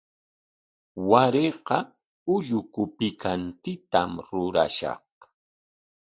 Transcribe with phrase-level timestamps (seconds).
[1.09, 1.77] Warayqa
[2.35, 5.07] ulluku pikantitam rurashaq.